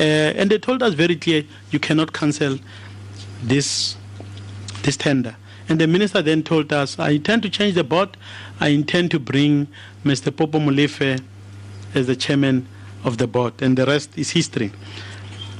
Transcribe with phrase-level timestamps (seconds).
[0.00, 2.58] Uh, and they told us very clear, you cannot cancel
[3.42, 3.96] this
[4.82, 5.36] this tender.
[5.68, 8.16] And the minister then told us, I intend to change the board.
[8.60, 9.68] I intend to bring
[10.02, 10.34] Mr.
[10.34, 11.22] Popo Molefe
[11.94, 12.66] as the chairman
[13.04, 14.72] of the board, and the rest is history.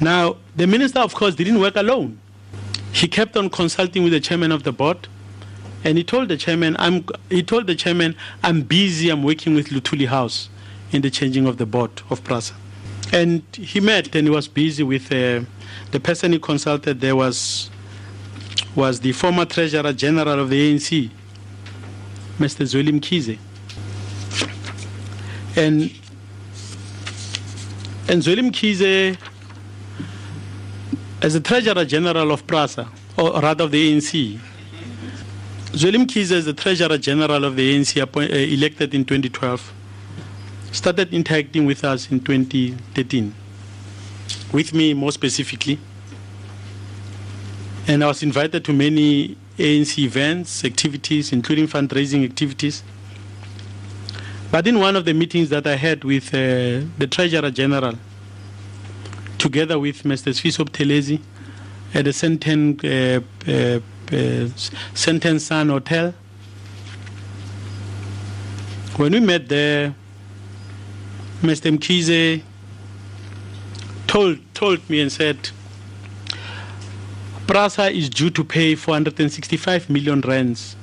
[0.00, 2.18] Now, the minister, of course, didn't work alone.
[2.92, 5.06] He kept on consulting with the chairman of the board,
[5.84, 9.68] and he told the chairman, I'm, he told the chairman, I'm busy, I'm working with
[9.68, 10.48] Luthuli House
[10.92, 12.54] in the changing of the board of PRASA.
[13.12, 15.40] And he met and he was busy with uh,
[15.90, 17.70] the person he consulted there was
[18.76, 21.10] was the former Treasurer General of the ANC,
[22.38, 22.64] Mr.
[22.64, 23.38] Zweli Mkhize.
[25.56, 25.90] And
[28.08, 29.18] and Zweli Mkhize,
[31.22, 34.38] as the Treasurer General of PRASA, or rather of the ANC,
[35.72, 39.72] Zweli Mkhize, as the Treasurer General of the ANC, appoint, uh, elected in 2012,
[40.72, 43.34] started interacting with us in 2013.
[44.52, 45.78] With me, more specifically.
[47.88, 52.82] And I was invited to many ANC events, activities, including fundraising activities.
[54.50, 57.94] But in one of the meetings that I had with uh, the Treasurer General,
[59.38, 60.32] together with Mr.
[60.32, 61.20] Sfiso Telezi
[61.94, 63.80] at the Sandton, uh, uh,
[64.12, 64.48] uh,
[64.94, 66.14] Sandton Sun Hotel,
[68.96, 69.94] when we met there,
[71.42, 71.76] Mr.
[71.76, 72.42] Mkhize
[74.06, 75.50] told, told me and said,
[77.46, 80.76] PRASA is due to pay 465 million rands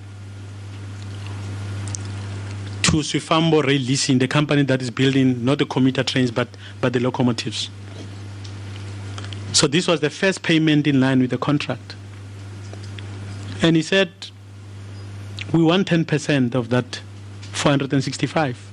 [2.81, 6.47] to Swifambo Rail Leasing, the company that is building not the commuter trains but,
[6.81, 7.69] but the locomotives.
[9.53, 11.95] So this was the first payment in line with the contract.
[13.61, 14.11] And he said,
[15.53, 17.01] we want 10% of that
[17.51, 18.71] 465.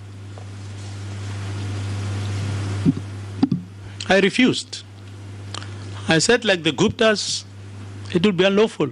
[4.14, 4.82] I refused.
[6.08, 7.44] I said, like the Guptas,
[8.14, 8.90] it would be unlawful.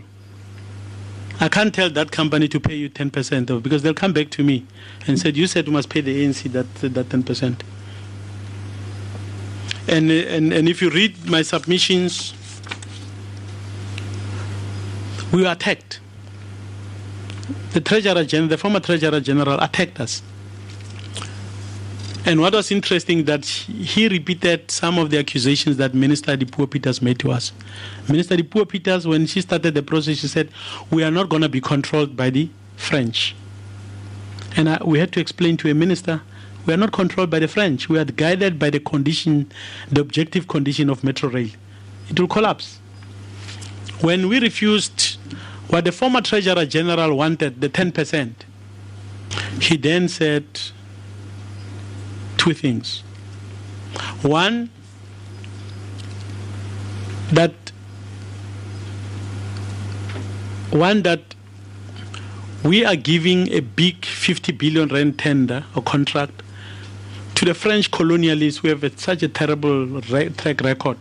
[1.40, 4.44] I can't tell that company to pay you 10% of because they'll come back to
[4.44, 4.66] me
[5.06, 7.61] and said, you said you must pay the ANC that, that 10%.
[9.88, 12.34] And, and, and if you read my submissions,
[15.32, 16.00] we were attacked.
[17.72, 20.22] The Treasurer General, the former Treasurer General attacked us.
[22.24, 27.02] And what was interesting that he repeated some of the accusations that Minister Dipuo Peters
[27.02, 27.52] made to us.
[28.08, 30.48] Minister Dipuo Peters, when she started the process, she said,
[30.90, 33.34] "We are not going to be controlled by the French."
[34.56, 36.22] And I, we had to explain to a minister,
[36.64, 37.88] we are not controlled by the French.
[37.88, 39.50] We are guided by the condition,
[39.90, 41.48] the objective condition of Metro Rail.
[42.08, 42.78] It will collapse.
[44.00, 45.16] When we refused
[45.68, 48.32] what the former Treasurer General wanted, the 10%,
[49.61, 50.44] he then said
[52.42, 53.05] two things.
[54.23, 54.69] One,
[57.30, 57.53] that
[60.70, 61.20] one that
[62.64, 66.42] we are giving a big 50 billion rand tender or contract
[67.36, 70.98] to the French colonialists who have a, such a terrible track record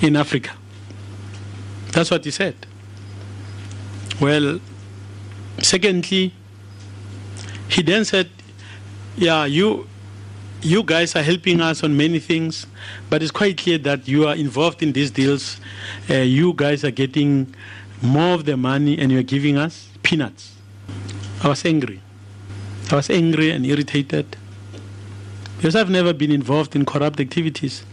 [0.00, 0.52] in Africa.
[1.90, 2.54] That's what he said.
[4.20, 4.60] Well,
[5.60, 6.32] secondly,
[7.68, 8.30] he then said,
[9.16, 9.86] yeah, you
[10.62, 12.66] you guys are helping us on many things,
[13.10, 15.60] but it's quite clear that you are involved in these deals.
[16.08, 17.52] Uh, you guys are getting
[18.00, 20.54] more of the money and you're giving us peanuts.
[21.42, 22.00] I was angry.
[22.90, 24.36] I was angry and irritated
[25.56, 27.84] because I've never been involved in corrupt activities.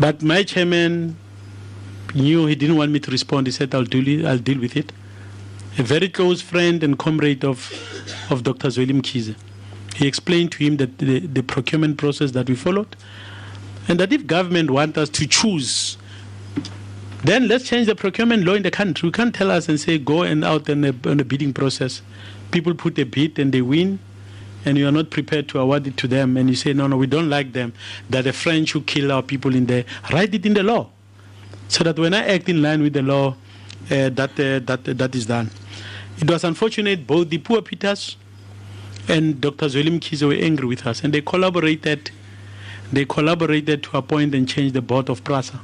[0.00, 1.16] But my chairman
[2.14, 3.46] knew he didn't want me to respond.
[3.46, 4.92] He said, I'll deal, I'll deal with it.
[5.76, 7.70] A very close friend and comrade of,
[8.30, 8.68] of Dr.
[8.68, 9.36] Zweli Mkhize.
[9.96, 12.96] He explained to him that the, the procurement process that we followed,
[13.88, 15.96] and that if government want us to choose,
[17.24, 19.08] then let's change the procurement law in the country.
[19.08, 22.00] We can't tell us and say go and out on a, on a bidding process.
[22.52, 23.98] People put a bid and they win,
[24.64, 26.96] and you are not prepared to award it to them, and you say no, no,
[26.96, 27.72] we don't like them.
[28.10, 30.90] That the French who kill our people in there, write it in the law,
[31.68, 33.36] so that when I act in line with the law,
[33.88, 35.50] that uh, that uh, that is done.
[36.20, 38.16] It was unfortunate both Dipuo Peters
[39.08, 39.66] and Dr.
[39.68, 42.10] Mkhize were angry with us, and they collaborated.
[42.92, 45.60] They collaborated to appoint and change the board of PRASA.